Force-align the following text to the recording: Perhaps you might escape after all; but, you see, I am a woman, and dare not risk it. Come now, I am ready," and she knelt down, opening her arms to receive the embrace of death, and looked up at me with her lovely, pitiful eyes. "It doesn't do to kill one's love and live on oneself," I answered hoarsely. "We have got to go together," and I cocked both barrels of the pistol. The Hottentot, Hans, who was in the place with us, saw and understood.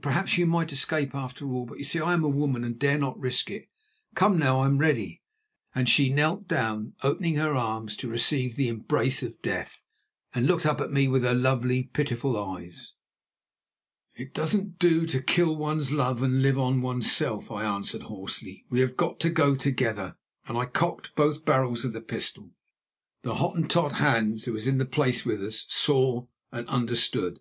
Perhaps 0.00 0.38
you 0.38 0.46
might 0.46 0.72
escape 0.72 1.14
after 1.14 1.44
all; 1.46 1.66
but, 1.66 1.76
you 1.76 1.84
see, 1.84 1.98
I 2.00 2.14
am 2.14 2.24
a 2.24 2.28
woman, 2.30 2.64
and 2.64 2.78
dare 2.78 2.96
not 2.96 3.20
risk 3.20 3.50
it. 3.50 3.68
Come 4.14 4.38
now, 4.38 4.60
I 4.60 4.64
am 4.66 4.78
ready," 4.78 5.20
and 5.74 5.86
she 5.86 6.08
knelt 6.08 6.48
down, 6.48 6.94
opening 7.02 7.34
her 7.34 7.54
arms 7.54 7.94
to 7.96 8.08
receive 8.08 8.56
the 8.56 8.68
embrace 8.68 9.22
of 9.22 9.42
death, 9.42 9.82
and 10.34 10.46
looked 10.46 10.64
up 10.64 10.80
at 10.80 10.90
me 10.94 11.08
with 11.08 11.24
her 11.24 11.34
lovely, 11.34 11.82
pitiful 11.92 12.42
eyes. 12.42 12.94
"It 14.14 14.32
doesn't 14.32 14.78
do 14.78 15.04
to 15.04 15.20
kill 15.20 15.56
one's 15.56 15.92
love 15.92 16.22
and 16.22 16.40
live 16.40 16.56
on 16.58 16.80
oneself," 16.80 17.50
I 17.50 17.62
answered 17.64 18.04
hoarsely. 18.04 18.64
"We 18.70 18.80
have 18.80 18.96
got 18.96 19.20
to 19.20 19.28
go 19.28 19.54
together," 19.54 20.16
and 20.48 20.56
I 20.56 20.64
cocked 20.64 21.14
both 21.14 21.44
barrels 21.44 21.84
of 21.84 21.92
the 21.92 22.00
pistol. 22.00 22.52
The 23.24 23.34
Hottentot, 23.34 23.92
Hans, 23.96 24.46
who 24.46 24.54
was 24.54 24.66
in 24.66 24.78
the 24.78 24.86
place 24.86 25.26
with 25.26 25.42
us, 25.42 25.66
saw 25.68 26.24
and 26.50 26.66
understood. 26.70 27.40